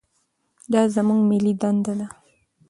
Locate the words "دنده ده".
1.61-2.07